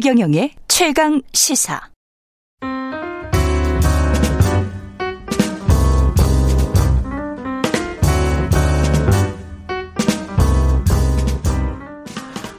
[0.00, 1.80] 최경영의 최강 시사.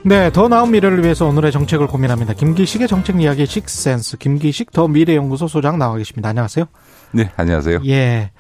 [0.04, 2.34] 네, 더 나은 미래를 위해서 오늘의 정책을 고민합니다.
[2.34, 6.28] 김기식의 정책 이야기 식센스 김기식 더 미래연구소 소장 나와 계십니다.
[6.28, 6.66] 안녕하세요.
[7.14, 7.80] 네, 안녕하세요.
[7.86, 8.32] 예.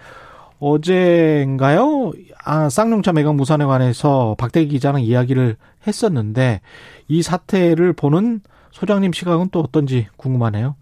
[0.59, 2.11] 어제인가요?
[2.43, 5.55] 아, 쌍용차 매각 무산에 관해서 박대기 기자는 이야기를
[5.87, 6.59] 했었는데
[7.07, 8.41] 이 사태를 보는
[8.71, 10.75] 소장님 시각은 또 어떤지 궁금하네요.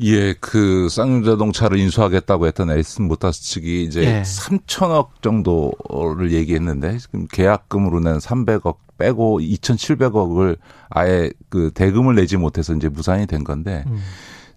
[0.00, 4.22] 예, 그 쌍용자동차를 인수하겠다고 했던 에디슨 모터스 측이 이제 예.
[4.22, 10.58] 3천억 정도를 얘기했는데 지금 계약금으로 낸 300억 빼고 2,700억을
[10.90, 13.98] 아예 그 대금을 내지 못해서 이제 무산이 된 건데 음.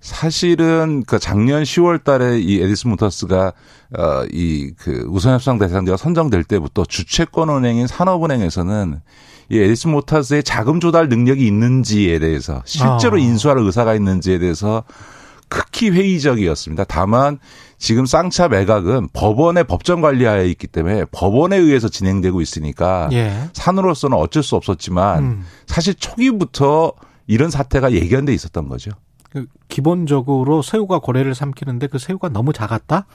[0.01, 3.53] 사실은 그 작년 10월 달에 이 에디슨 모터스가
[3.97, 8.99] 어 이 그 우선 협상 대상자가 선정될 때부터 주채권 은행인 산업은행에서는
[9.49, 13.19] 이 에디슨 모터스의 자금 조달 능력이 있는지에 대해서 실제로 아.
[13.19, 14.83] 인수할 의사가 있는지에 대해서
[15.49, 16.85] 극히 회의적이었습니다.
[16.85, 17.37] 다만
[17.77, 23.49] 지금 쌍차 매각은 법원의 법정 관리하에 있기 때문에 법원에 의해서 진행되고 있으니까 예.
[23.53, 25.45] 산으로서는 어쩔 수 없었지만 음.
[25.67, 26.93] 사실 초기부터
[27.27, 28.91] 이런 사태가 예견돼 있었던 거죠.
[29.31, 33.05] 그 기본적으로 새우가 고래를 삼키는데 그 새우가 너무 작았다?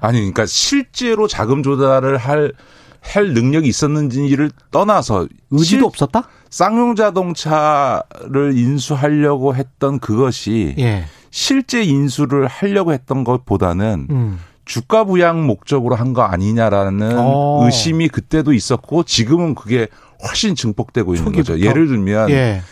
[0.00, 2.52] 아니, 그러니까 실제로 자금 조달을 할,
[3.00, 6.28] 할 능력이 있었는지를 떠나서 의지도 없었다?
[6.48, 11.04] 쌍용 자동차를 인수하려고 했던 그것이 예.
[11.30, 14.38] 실제 인수를 하려고 했던 것보다는 음.
[14.64, 17.20] 주가 부양 목적으로 한 거 아니냐라는 오.
[17.62, 17.66] 어.
[17.66, 19.88] 의심이 그때도 있었고 지금은 그게
[20.26, 21.52] 훨씬 증폭되고 있는 초기부터.
[21.54, 21.66] 거죠.
[21.66, 22.62] 예를 들면 예.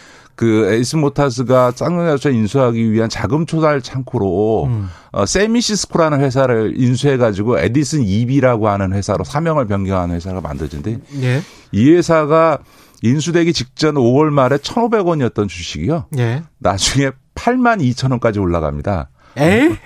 [0.42, 4.88] 그 에디슨 모터스가 쌍용자동차 인수하기 위한 자금 조달 창구로 음.
[5.12, 11.42] 어, 쎄미시스코라는 회사를 인수해 가지고 에디슨 EV라고 하는 회사로 사명을 변경하는 회사가 만들어졌는데 예.
[11.70, 12.58] 이 회사가
[13.02, 16.06] 인수되기 직전 5월 말에 1,500원이었던 주식이요.
[16.18, 16.42] 예.
[16.58, 19.10] 나중에 8만 2천 원까지 올라갑니다.
[19.38, 19.78] 에?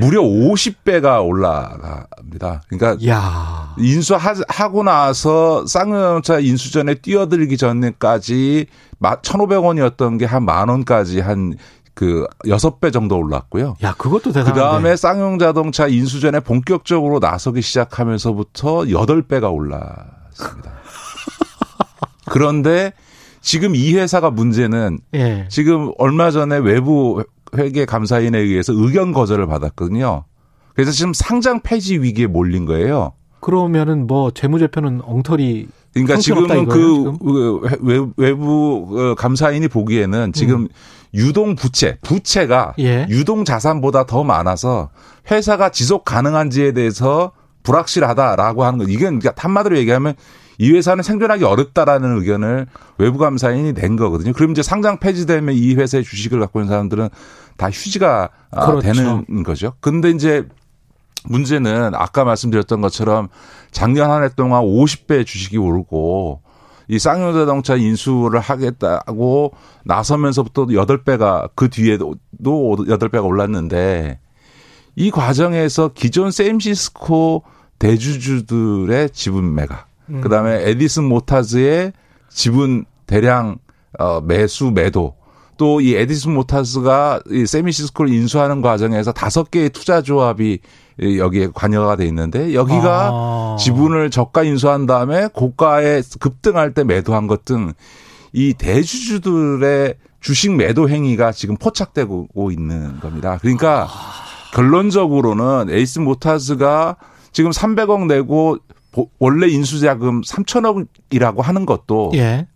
[0.00, 2.62] 무려 50배가 올라갑니다.
[2.68, 3.74] 그러니까 야.
[3.78, 8.66] 인수하고 나서 쌍용차 인수 전에 뛰어들기 전까지
[9.02, 13.76] 1,500원이었던 게 한 만 원까지 한그 여섯 배 정도 올랐고요.
[13.82, 14.52] 야, 그것도 대단한데.
[14.52, 20.72] 그다음에 쌍용 자동차 인수 전에 본격적으로 나서기 시작하면서부터 여덟 배가 올랐습니다.
[22.26, 22.92] 그런데
[23.40, 25.46] 지금 이 회사가 문제는 예.
[25.48, 27.24] 지금 얼마 전에 외부
[27.56, 30.24] 회계 감사인에 의해서 의견 거절을 받았거든요.
[30.74, 33.12] 그래서 지금 상장 폐지 위기에 몰린 거예요.
[33.40, 38.12] 그러면은 뭐 재무제표는 엉터리 그러니까 지금은 그 지금?
[38.16, 40.68] 외부 어, 감사인이 보기에는 지금 음.
[41.14, 43.06] 유동 부채, 부채가 예.
[43.08, 44.90] 유동 자산보다 더 많아서
[45.30, 47.32] 회사가 지속 가능한지에 대해서
[47.62, 48.84] 불확실하다라고 하는 거.
[48.84, 50.14] 이게 그러니까 한마디로 얘기하면
[50.58, 52.66] 이 회사는 생존하기 어렵다라는 의견을
[52.98, 54.32] 외부 감사인이 낸 거거든요.
[54.32, 57.08] 그럼 이제 상장 폐지되면 이 회사의 주식을 갖고 있는 사람들은
[57.56, 58.80] 다 휴지가 아, 그렇죠.
[58.92, 59.72] 되는 거죠.
[59.80, 60.46] 근데 이제
[61.24, 63.28] 문제는 아까 말씀드렸던 것처럼
[63.70, 66.42] 작년 한 해 동안 50배 주식이 오르고
[66.88, 69.52] 이 쌍용자동차 인수를 하겠다고
[69.84, 74.20] 나서면서부터 8배가 그 뒤에도 8배가 올랐는데
[74.96, 77.44] 이 과정에서 기존 세임시스코
[77.78, 80.20] 대주주들의 지분 매각 음.
[80.20, 81.92] 그다음에 에디슨 모타즈의
[82.30, 83.58] 지분 대량
[83.98, 85.14] 어 매수 매도
[85.56, 90.60] 또 이 에디슨 모타즈가 이 세미시스코를 인수하는 과정에서 다섯 개의 투자 조합이
[91.00, 93.56] 여기에 관여가 돼 있는데 여기가 아.
[93.58, 97.72] 지분을 저가 인수한 다음에 고가에 급등할 때 매도한 것 등
[98.32, 103.38] 이 대주주들의 주식 매도 행위가 지금 포착되고 있는 겁니다.
[103.40, 104.54] 그러니까 아.
[104.54, 106.96] 결론적으로는 에디슨 모터스가
[107.32, 108.58] 지금 300억 내고
[109.18, 112.46] 원래 인수자금 3천억이라고 하는 것도 예.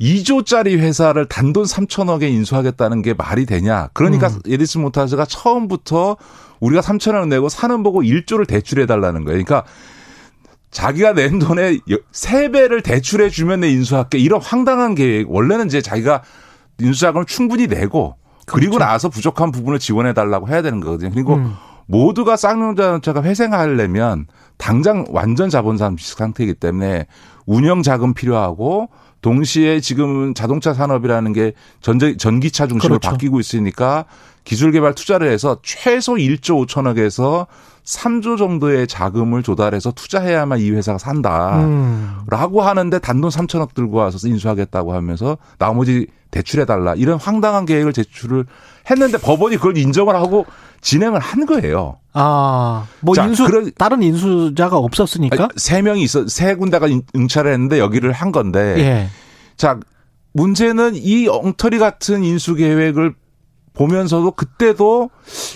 [0.00, 3.88] 2조짜리 회사를 단돈 3천억에 인수하겠다는 게 말이 되냐.
[3.92, 4.40] 그러니까 음.
[4.46, 6.16] 에디슨 모터스가 처음부터
[6.60, 9.42] 우리가 3천억 내고 산은 보고 1조를 대출해 달라는 거예요.
[9.44, 9.64] 그러니까
[10.70, 11.80] 자기가 낸 돈의
[12.12, 14.18] 3배를 대출해 주면 내 인수할게.
[14.18, 15.30] 이런 황당한 계획.
[15.30, 16.22] 원래는 이제 자기가
[16.80, 18.16] 인수자금을 충분히 내고
[18.46, 18.90] 그리고 그렇죠.
[18.90, 21.10] 나서 부족한 부분을 지원해 달라고 해야 되는 거거든요.
[21.12, 21.54] 그리고 음.
[21.86, 24.26] 모두가 쌍용자동차가 회생하려면
[24.56, 27.06] 당장 완전 자본산 상태이기 때문에
[27.46, 28.88] 운영 자금 필요하고
[29.20, 33.10] 동시에 지금 자동차 산업이라는 게 전자, 전기차 중심으로 그렇죠.
[33.10, 34.04] 바뀌고 있으니까
[34.44, 37.46] 기술 개발 투자를 해서 최소 1조 5천억에서
[37.84, 41.60] 3조 정도의 자금을 조달해서 투자해야만 이 회사가 산다.
[41.64, 42.18] 음.
[42.26, 46.94] 라고 하는데 단돈 3천억 들고 와서 인수하겠다고 하면서 나머지 대출해달라.
[46.96, 48.44] 이런 황당한 계획을 제출을
[48.90, 50.46] 했는데 법원이 그걸 인정을 하고
[50.80, 51.98] 진행을 한 거예요.
[52.12, 56.86] 아, 뭐 자, 인수 그런, 다른 인수자가 없었으니까 세 명이 있어 세 군데가
[57.16, 58.74] 응찰을 했는데 여기를 한 건데.
[58.78, 59.08] 예.
[59.56, 59.78] 자,
[60.32, 63.14] 문제는 이 엉터리 같은 인수 계획을
[63.72, 65.10] 보면서도 그때도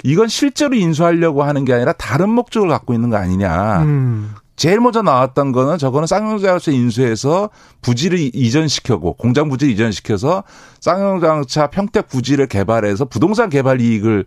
[0.05, 3.83] 이건 실제로 인수하려고 하는 게 아니라 다른 목적을 갖고 있는 거 아니냐.
[3.83, 4.35] 음.
[4.59, 7.49] 제일 먼저 나왔던 거는 저거는 쌍용자동차 인수해서
[7.81, 10.43] 부지를 이전시켜고 공장 부지를 이전시켜서
[10.81, 14.27] 쌍용자동차 평택 부지를 개발해서 부동산 개발 이익을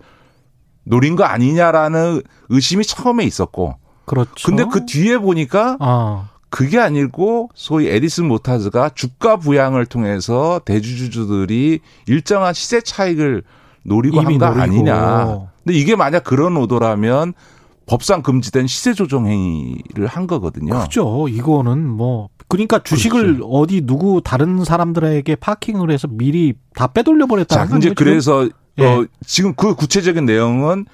[0.85, 3.75] 노린 거 아니냐라는 의심이 처음에 있었고.
[4.05, 4.47] 그렇죠.
[4.47, 6.29] 근데 그 뒤에 보니까 아.
[6.49, 13.43] 그게 아니고 소위 에디슨 모타즈가 주가 부양을 통해서 대주주들이 일정한 시세 차익을
[13.83, 15.25] 노리고 한 거 아니냐.
[15.63, 17.33] 근데 이게 만약 그런 의도라면
[17.91, 20.71] 법상 금지된 시세 조정 행위를 한 거거든요.
[20.71, 21.27] 그렇죠.
[21.27, 23.45] 이거는 뭐 그러니까 주식을 그렇죠.
[23.49, 28.47] 어디 누구 다른 사람들에게 파킹을 해서 미리 다 빼돌려 버렸다는 자, 이제 그래서
[28.77, 28.85] 예.
[28.85, 30.85] 어, 지금 그 구체적인 내용은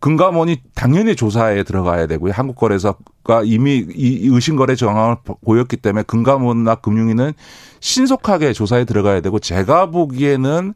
[0.00, 2.34] 금감원이 당연히 조사에 들어가야 되고요.
[2.34, 7.32] 한국거래소가 이미 이 의심거래 정황을 보였기 때문에 금감원이나 금융위는
[7.80, 10.74] 신속하게 조사에 들어가야 되고 제가 보기에는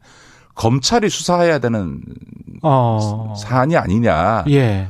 [0.55, 2.01] 검찰이 수사해야 되는
[2.63, 3.35] 어.
[3.37, 4.45] 사안이 아니냐.
[4.49, 4.87] 예.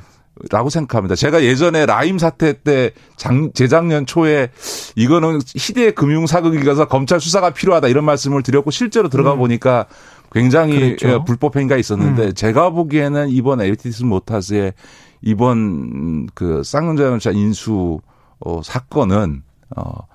[0.49, 1.15] 라고 생각합니다.
[1.15, 4.49] 제가 예전에 라임 사태 때 장, 재작년 초에
[4.95, 9.39] 이거는 희대의 금융 사기극이라서 검찰 수사가 필요하다 이런 말씀을 드렸고 실제로 들어가 음.
[9.39, 9.85] 보니까
[10.31, 11.23] 굉장히 그랬죠.
[11.25, 12.33] 불법 행위가 있었는데 음.
[12.33, 14.73] 제가 보기에는 이번 에디슨 모터스의
[15.21, 17.99] 이번 그 쌍용자동차 인수
[18.39, 19.43] 어, 사건은
[19.75, 20.07] 어,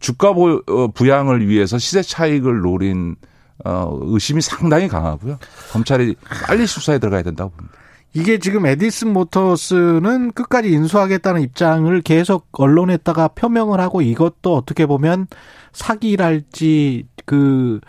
[0.00, 3.16] 주가 보, 어, 부양을 위해서 시세 차익을 노린
[3.64, 5.38] 어, 의심이 상당히 강하고요.
[5.72, 6.14] 검찰이
[6.46, 7.76] 빨리 수사에 들어가야 된다고 봅니다.
[8.14, 15.26] 이게 지금 에디슨 모터스는 끝까지 인수하겠다는 입장을 계속 언론에다가 표명을 하고 이것도 어떻게 보면
[15.72, 17.80] 사기랄지 그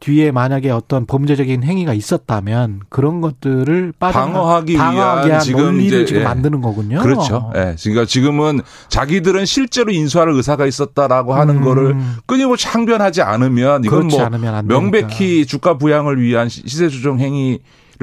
[0.00, 6.24] 뒤에 만약에 어떤 범죄적인 행위가 있었다면 그런 것들을 방어하기, 방어하기 위한 지금 논리를 지금 예.
[6.24, 7.00] 만드는 거군요.
[7.00, 7.50] 그렇죠.
[7.56, 7.74] 예.
[7.82, 11.64] 그러니까 지금은 자기들은 실제로 인수할 의사가 있었다라고 하는 음.
[11.64, 11.96] 거를
[12.26, 17.58] 끊임없이 항변하지 않으면 이건 뭐 않으면 명백히 주가 부양을 위한 시세 조정 행위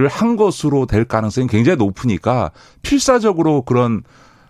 [0.10, 2.52] 한 것으로 될 가능성이 굉장히 높으니까
[2.82, 4.04] 필사적으로 그런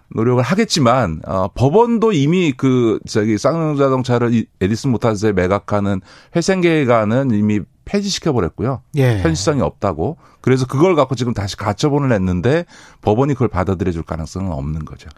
[0.10, 6.02] 노력을 하겠지만 어, 법원도 이미 그 저기 쌍용자동차를 에디슨 모타스에 매각하는
[6.36, 8.82] 회생계획안은 이미 폐지시켜 버렸고요.
[8.96, 9.20] 예.
[9.20, 10.18] 현실성이 없다고.
[10.42, 12.66] 그래서 그걸 갖고 지금 다시 가처분을 했는데
[13.02, 15.10] 법원이 그걸 받아들여 줄 가능성은 없는 거죠.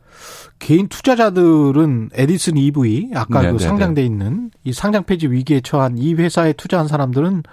[0.59, 3.67] 개인 투자자들은 에디슨 EV 아까 네그 네, 네.
[3.67, 7.43] 상장돼 있는 이 상장 폐지 위기에 처한 이 회사에 투자한 사람들은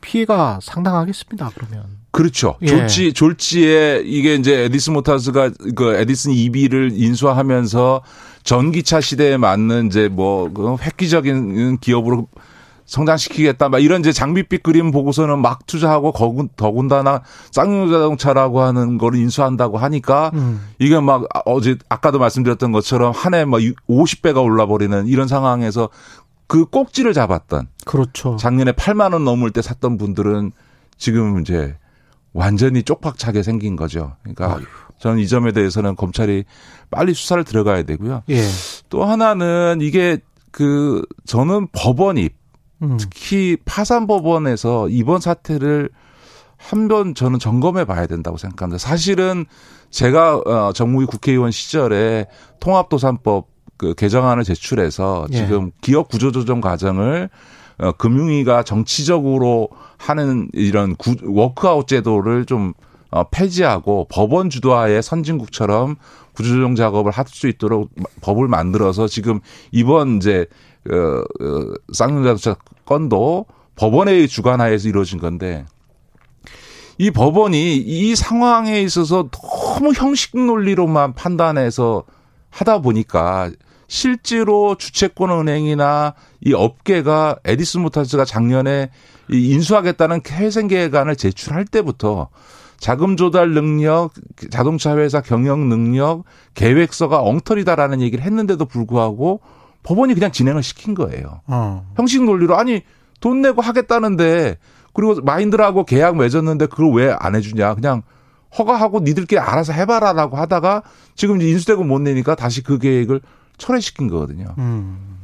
[0.00, 1.50] 피해가 상당하겠습니다.
[1.54, 2.03] 그러면.
[2.14, 2.56] 그렇죠.
[2.62, 2.66] 예.
[2.66, 8.02] 졸지 졸지에 이게 이제 에디슨 모타스가 그 에디슨 EV를 인수하면서
[8.44, 12.28] 전기차 시대에 맞는 이제 뭐그 획기적인 기업으로
[12.86, 13.70] 성장시키겠다.
[13.70, 16.12] 막 이런 이제 장비빛 그림 보고서는 막 투자하고
[16.56, 20.60] 더군다나 쌍용자동차라고 하는 거를 인수한다고 하니까 음.
[20.78, 25.88] 이게 막 어제 아까도 말씀드렸던 것처럼 한 해 막 50배가 올라버리는 이런 상황에서
[26.46, 28.36] 그 꼭지를 잡았던 그렇죠.
[28.36, 30.52] 작년에 8만 원 넘을 때 샀던 분들은
[30.98, 31.76] 지금 이제
[32.34, 34.16] 완전히 쪽박차게 생긴 거죠.
[34.22, 34.64] 그러니까 아유.
[34.98, 36.44] 저는 이 점에 대해서는 검찰이
[36.90, 38.22] 빨리 수사를 들어가야 되고요.
[38.28, 38.42] 예.
[38.90, 40.18] 또 하나는 이게
[40.50, 42.28] 그 저는 법원이
[42.82, 42.96] 음.
[42.98, 45.88] 특히 파산 법원에서 이번 사태를
[46.56, 48.78] 한 번 저는 점검해 봐야 된다고 생각합니다.
[48.78, 49.44] 사실은
[49.90, 52.26] 제가 어 정무위 국회의원 시절에
[52.60, 55.36] 통합도산법 그 개정안을 제출해서 예.
[55.36, 57.28] 지금 기업 구조조정 과정을
[57.78, 62.72] 어, 금융위가 정치적으로 하는 이런 구, 워크아웃 제도를 좀
[63.10, 65.96] 어, 폐지하고 법원 주도하에 선진국처럼
[66.34, 67.90] 구조조정 작업을 할 수 있도록
[68.20, 69.40] 법을 만들어서 지금
[69.72, 70.46] 이번 이제
[70.90, 75.64] 어, 어, 쌍용자동차 건도 법원의 주관하에서 이루어진 건데
[76.98, 82.04] 이 법원이 이 상황에 있어서 너무 형식 논리로만 판단해서
[82.50, 83.50] 하다 보니까
[83.98, 88.90] 실제로 주채권 은행이나 이 업계가 에디슨 모타스가 작년에
[89.30, 92.28] 이 인수하겠다는 회생 계획안을 제출할 때부터
[92.76, 94.10] 자금 조달 능력,
[94.50, 96.24] 자동차 회사 경영 능력,
[96.54, 99.40] 계획서가 엉터리다라는 얘기를 했는데도 불구하고
[99.84, 101.42] 법원이 그냥 진행을 시킨 거예요.
[101.46, 101.86] 어.
[101.96, 102.82] 형식 논리로 아니
[103.20, 104.58] 돈 내고 하겠다는데
[104.92, 108.02] 그리고 마힌드라하고 계약 맺었는데 그걸 왜 안 해주냐 그냥
[108.58, 110.82] 허가하고 니들끼리 알아서 해봐라라고 하다가
[111.14, 113.20] 지금 인수대금 못 내니까 다시 그 계획을
[113.58, 114.54] 철회시킨 거거든요.
[114.58, 115.14] 음.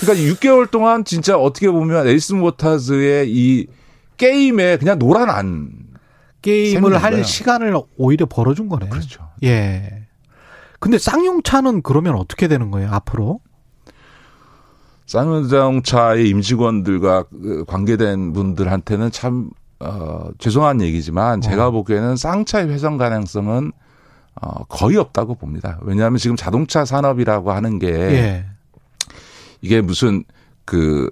[0.00, 3.66] 그러니까 6개월 동안 진짜 어떻게 보면 에디슨 모터스의 이
[4.16, 5.70] 게임에 그냥 노란안
[6.42, 7.24] 게임을 할 거예요.
[7.24, 8.90] 시간을 오히려 벌어준 거네요.
[8.90, 9.28] 그렇죠.
[9.42, 10.04] 예.
[10.80, 13.40] 근데 쌍용차는 그러면 어떻게 되는 거예요, 앞으로?
[15.06, 19.50] 쌍용자동차의 임직원들과 그 관계된 분들한테는 참,
[19.80, 21.70] 어, 죄송한 얘기지만 제가 어.
[21.70, 23.72] 보기에는 쌍차의 회전 가능성은
[24.40, 25.78] 어, 거의 없다고 봅니다.
[25.82, 28.46] 왜냐하면 지금 자동차 산업이라고 하는 게 예.
[29.60, 30.24] 이게 무슨
[30.64, 31.10] 그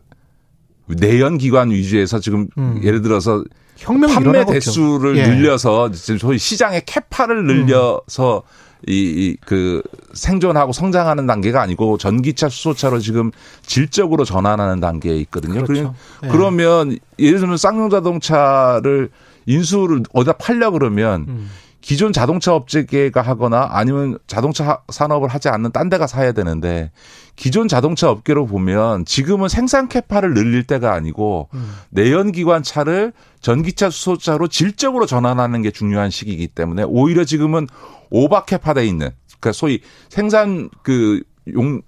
[0.87, 2.81] 내연 기관 위주에서 지금 음.
[2.83, 3.43] 예를 들어서
[3.77, 5.27] 혁명 판매 대수를 예.
[5.27, 8.67] 늘려서 소위 시장의 캐파를 늘려서 음.
[8.87, 15.65] 이, 그 생존하고 성장하는 단계가 아니고 전기차, 수소차로 지금 질적으로 전환하는 단계에 있거든요.
[15.65, 15.95] 그렇죠.
[16.23, 16.29] 네.
[16.29, 19.11] 그러면 예를 들면 쌍용 자동차를
[19.47, 21.51] 인수를 어디다 팔려 그러면 음.
[21.87, 26.91] 기존 자동차 업체가 하거나 아니면 자동차 산업을 하지 않는 딴 데가 사야 되는데
[27.37, 31.77] 기존 자동차 업계로 보면 지금은 생산 캐파를 늘릴 때가 아니고 음.
[31.91, 37.69] 내연기관 차를 전기차 수소차로 질적으로 전환하는 게 중요한 시기이기 때문에 오히려 지금은
[38.11, 41.23] 오버 캐파돼 있는 그러니까 소위 생산 그
[41.55, 41.83] 용,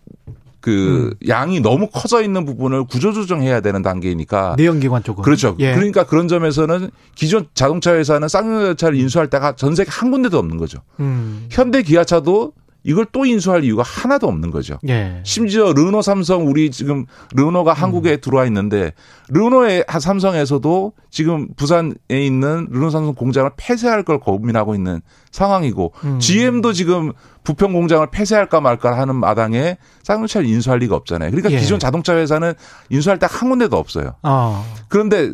[0.60, 1.28] 그 음.
[1.28, 5.56] 양이 너무 커져 있는 부분을 구조조정해야 되는 단계이니까 내연기관 쪽은 그렇죠.
[5.60, 5.74] 예.
[5.74, 10.80] 그러니까 그런 점에서는 기존 자동차 회사는 쌍용차를 인수할 때가 전 세계 한 군데도 없는 거죠.
[11.00, 11.46] 음.
[11.50, 12.52] 현대 기아차도
[12.88, 14.78] 이걸 또 인수할 이유가 하나도 없는 거죠.
[14.88, 15.20] 예.
[15.22, 17.04] 심지어 르노 삼성 우리 지금
[17.34, 17.74] 르노가 음.
[17.74, 18.92] 한국에 들어와 있는데
[19.28, 26.18] 르노의 삼성에서도 지금 부산에 있는 르노 삼성 공장을 폐쇄할 걸 고민하고 있는 상황이고 음.
[26.18, 27.12] GM도 지금
[27.44, 31.30] 부평 공장을 폐쇄할까 말까 하는 마당에 쌍용차를 인수할 리가 없잖아요.
[31.30, 31.58] 그러니까 예.
[31.58, 32.54] 기존 자동차 회사는
[32.88, 34.14] 인수할 때 한 군데도 없어요.
[34.22, 34.64] 어.
[34.88, 35.32] 그런데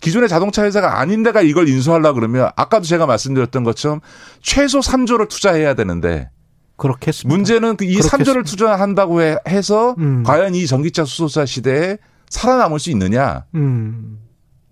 [0.00, 4.00] 기존의 자동차 회사가 아닌 데가 이걸 인수하려 그러면 아까도 제가 말씀드렸던 것처럼
[4.42, 6.30] 최소 3조를 투자해야 되는데
[6.78, 7.34] 그렇겠습니다.
[7.36, 10.22] 문제는 그 이 3조를 투자한다고 해서 음.
[10.24, 11.98] 과연 이 전기차 수소차 시대에
[12.30, 13.44] 살아남을 수 있느냐?
[13.54, 14.20] 음.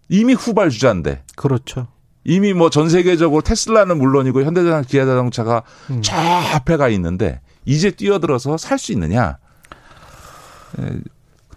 [0.08, 1.22] 이미 후발 주자인데.
[1.36, 1.88] 그렇죠.
[2.24, 6.00] 이미 뭐 전 세계적으로 테슬라는 물론이고 현대자동차, 기아자동차가 음.
[6.02, 9.38] 저 앞에 가 있는데 이제 뛰어들어서 살 수 있느냐?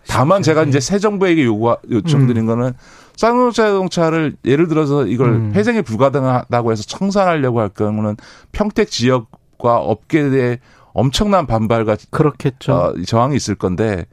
[0.07, 2.47] 다만 제가 이제 새 정부에게 요구 요청드린 음.
[2.47, 2.73] 거는
[3.15, 5.51] 쌍용 자동차를 예를 들어서 이걸 음.
[5.53, 8.15] 회생이 불가능하다고 해서 청산하려고 할 경우는
[8.51, 9.27] 평택 지역
[9.59, 10.59] 과 업계에
[10.93, 12.73] 엄청난 반발과 그렇겠죠.
[12.73, 14.05] 어, 저항이 있을 건데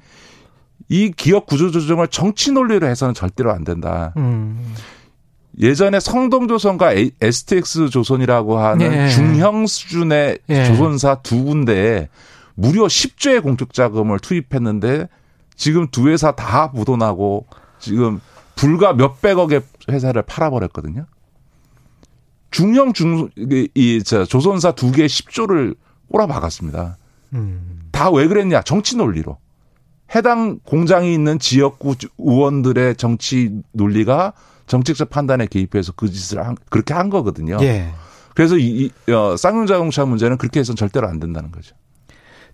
[0.88, 4.12] 이 기업 구조 조정을 정치 논리로 해서는 절대로 안 된다.
[4.16, 4.74] 음.
[5.58, 9.08] 예전에 성동조선과 STX 조선이라고 하는 네.
[9.08, 10.64] 중형 수준의 네.
[10.66, 12.08] 조선사 두 군데에
[12.54, 15.08] 무려 10조의 공적 자금을 투입했는데
[15.56, 17.46] 지금 두 회사 다 부도나고
[17.78, 18.20] 지금
[18.54, 21.06] 불과 몇백억의 회사를 팔아버렸거든요.
[22.56, 23.28] 중형 중,
[23.74, 25.76] 이, 저, 조선사 두 개 10조를
[26.10, 26.96] 꼬라박았습니다.
[27.34, 27.88] 음.
[27.92, 28.62] 다왜 그랬냐?
[28.62, 29.36] 정치 논리로.
[30.14, 34.32] 해당 공장이 있는 지역구 의원들의 정치 논리가
[34.68, 37.58] 정책적 판단에 개입해서 그 짓을 한, 그렇게 한 거거든요.
[37.60, 37.92] 예.
[38.34, 41.74] 그래서 이, 이 어, 쌍용 자동차 문제는 그렇게 해서는 절대로 안 된다는 거죠.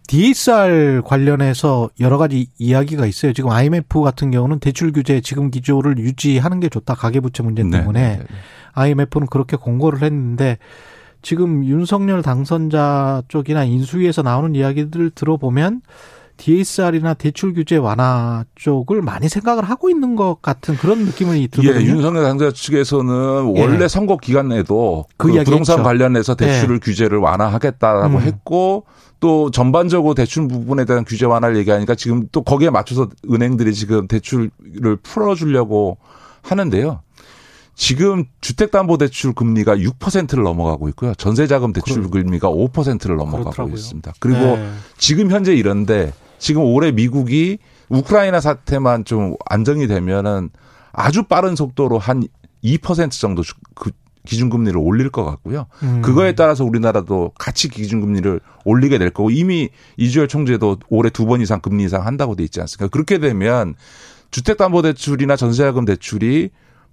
[0.09, 3.32] DSR 관련해서 여러 가지 이야기가 있어요.
[3.32, 6.94] 지금 IMF 같은 경우는 대출 규제 지금 기조를 유지하는 게 좋다.
[6.97, 8.00] 가계부채 문제 네, 때문에.
[8.00, 8.26] 네, 네, 네.
[8.75, 10.59] IMF는 그렇게 공고를 했는데
[11.23, 15.83] 지금 윤석열 당선자 쪽이나 인수위에서 나오는 이야기들을 들어보면
[16.37, 21.81] DSR이나 대출 규제 완화 쪽을 많이 생각을 하고 있는 것 같은 그런 느낌이 들거든요.
[21.81, 23.62] 예, 윤석열 당선자 측에서는 예.
[23.62, 25.85] 원래 선거 기간에도 그, 그 부동산 했죠.
[25.85, 26.79] 관련해서 대출을 예.
[26.81, 28.23] 규제를 완화하겠다라고 음.
[28.23, 28.85] 했고
[29.21, 34.50] 또 전반적으로 대출 부분에 대한 규제 완화를 얘기하니까 지금 또 거기에 맞춰서 은행들이 지금 대출을
[35.00, 35.99] 풀어주려고
[36.43, 37.02] 하는데요.
[37.75, 41.14] 지금 주택담보대출 금리가 6%를 넘어가고 있고요.
[41.14, 43.75] 전세자금 대출 금리가 5%를 넘어가고 그렇더라고요.
[43.75, 44.12] 있습니다.
[44.21, 44.73] 그리고 네.
[44.99, 50.50] 지금 현재 이런데 지금 올해 미국이 우크라이나 사태만 좀 안정이 되면은
[50.93, 52.25] 아주 빠른 속도로 한
[52.62, 53.43] 2% 정도
[53.75, 53.91] 그
[54.25, 55.67] 기준금리를 올릴 것 같고요.
[55.83, 56.00] 음.
[56.02, 61.61] 그거에 따라서 우리나라도 같이 기준금리를 올리게 될 거고 이미 이주열 총재도 올해 두 번 이상
[61.61, 62.88] 금리 이상 한다고 돼 있지 않습니까?
[62.93, 63.75] 그렇게 되면
[64.31, 66.50] 주택담보대출이나 전세자금 대출이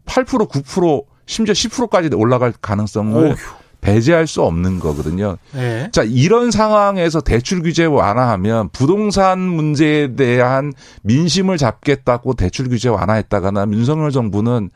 [0.09, 3.35] 8% 9% 심지어 10%까지 올라갈 가능성을 어휴.
[3.81, 5.37] 배제할 수 없는 거거든요.
[5.53, 5.89] 네.
[5.93, 10.73] 자, 이런 상황에서 대출 규제 완화하면 부동산 문제에 대한
[11.03, 14.69] 민심을 잡겠다고 대출 규제 완화했다가나 윤석열 정부는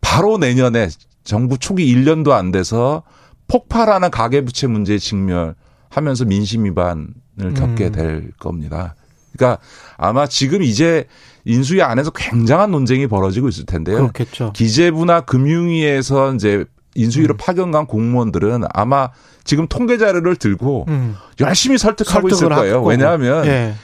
[0.00, 0.88] 바로 내년에
[1.22, 3.02] 정부 초기 1년도 안 돼서
[3.46, 7.92] 폭발하는 가계부채 문제에 직면하면서 민심 위반을 겪게 음.
[7.92, 8.96] 될 겁니다.
[9.36, 9.60] 그러니까
[9.96, 11.06] 아마 지금 이제
[11.44, 13.96] 인수위 안에서 굉장한 논쟁이 벌어지고 있을 텐데요.
[13.96, 14.52] 그렇겠죠.
[14.52, 16.64] 기재부나 금융위에서 이제
[16.94, 17.36] 인수위로 음.
[17.38, 19.10] 파견 간 공무원들은 아마
[19.42, 21.16] 지금 통계 자료를 들고 음.
[21.40, 22.82] 열심히 설득하고 있을 거예요.
[22.82, 23.74] 왜냐하면 예.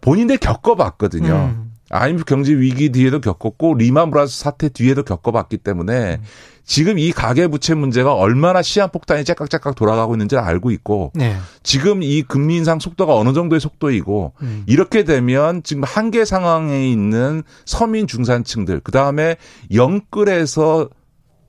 [0.00, 1.32] 본인들 겪어봤거든요.
[1.32, 1.65] 음.
[1.90, 6.22] IMF 경제 위기 뒤에도 겪었고 리만 브라스 사태 뒤에도 겪어봤기 때문에 음.
[6.64, 11.36] 지금 이 가계 부채 문제가 얼마나 시한 폭탄이 째깍째깍 돌아가고 있는지를 알고 있고 네.
[11.62, 14.64] 지금 이 금리 인상 속도가 어느 정도의 속도이고 음.
[14.66, 19.36] 이렇게 되면 지금 한계 상황에 있는 서민 중산층들 그다음에
[19.72, 20.90] 영끌에서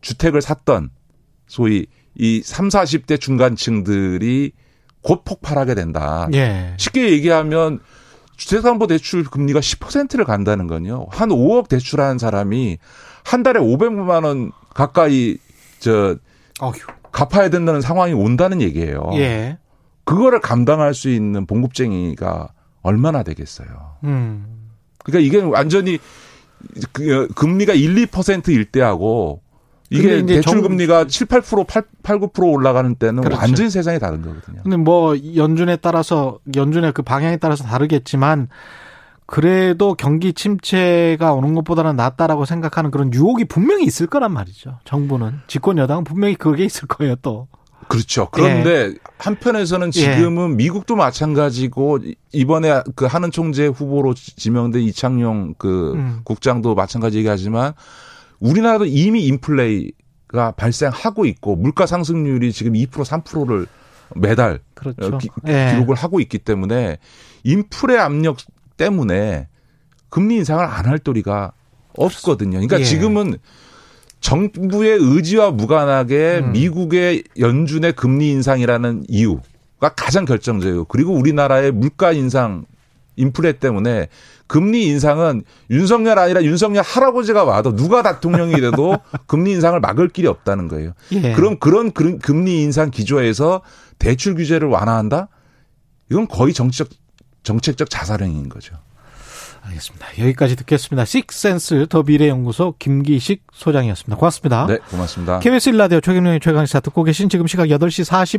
[0.01, 0.91] 주택을 샀던
[1.48, 4.51] 소위 이 3, 40대 중간층들이
[5.01, 6.27] 곧 폭발하게 된다.
[6.34, 6.74] 예.
[6.77, 7.79] 쉽게 얘기하면
[8.38, 11.08] 주택담보 대출 금리가 10%를 간다는 건요.
[11.10, 12.77] 한 5억 대출한 사람이
[13.24, 15.38] 한 달에 500만 원 가까이
[15.79, 16.15] 저
[16.62, 16.74] 어휴.
[17.12, 19.10] 갚아야 된다는 상황이 온다는 얘기예요.
[19.15, 19.58] 예.
[20.06, 22.50] 그거를 감당할 수 있는 봉급쟁이가
[22.82, 23.67] 얼마나 되겠어요.
[24.03, 24.70] 음.
[25.03, 26.00] 그러니까 이게 완전히
[26.94, 29.41] 그 금리가 1, 2%일 때하고
[29.89, 33.39] 이게 대출 금리가 7, 8%, 8, 8, 9% 올라가는 때는 그렇죠.
[33.39, 34.62] 완전히 세상이 다른 거거든요.
[34.63, 38.50] 근데 뭐 연준에 따라서 연준의 그 방향에 따라서 다르겠지만
[39.25, 44.79] 그래도 경기 침체가 오는 것보다는 낫다라고 생각하는 그런 유혹이 분명히 있을 거란 말이죠.
[44.86, 47.48] 정부는 집권 여당은 분명히 그게 있을 거예요, 또.
[47.89, 48.29] 그렇죠.
[48.32, 48.94] 그런데 예.
[49.17, 50.56] 한편에서는 지금은 예.
[50.56, 52.00] 미국도 마찬가지고
[52.34, 56.20] 이번에 그 하는 총재 후보로 지명된 이창용 그 음.
[56.24, 57.74] 국장도 마찬가지 얘기하지만
[58.39, 63.67] 우리나라도 이미 인플레이가 발생하고 있고 물가 상승률이 지금 2% 3%를
[64.15, 65.17] 매달 그렇죠.
[65.17, 65.74] 기, 예.
[65.77, 66.98] 록을 하고 있기 때문에
[67.44, 68.38] 인플레 압력
[68.77, 69.48] 때문에
[70.10, 71.51] 금리 인상을 안 할 도리가
[71.98, 72.51] 없거든요.
[72.51, 72.84] 그러니까 예.
[72.84, 73.38] 지금은
[74.20, 76.51] 정부의 의지와 무관하게 음.
[76.53, 82.65] 미국의 연준의 금리 인상이라는 이유가 가장 결정적이고 그리고 우리나라의 물가 인상
[83.18, 84.08] 인플레 때문에
[84.48, 88.98] 금리 인상은 윤석열 아니라 윤석열 할아버지가 와도 누가 대통령이 돼도
[89.28, 90.94] 금리 인상을 막을 길이 없다는 거예요.
[91.12, 91.34] 예.
[91.34, 93.62] 그럼 그런 금리 인상 기조에서
[94.00, 95.28] 대출 규제를 완화한다?
[96.10, 96.88] 이건 거의 정치적
[97.44, 98.76] 정책적 자살행위인 거죠.
[99.64, 100.08] 알겠습니다.
[100.20, 101.06] 여기까지 듣겠습니다.
[101.06, 104.18] 식센스 더 미래연구소 김기식 소장이었습니다.
[104.18, 104.68] 고맙습니다.
[104.68, 105.40] 네, 고맙습니다.
[105.40, 108.38] KBS 1라디오 최경영의 최강시사 듣고 계신 지금 시각 8시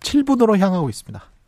[0.00, 1.22] 47분으로 향하고 있습니다.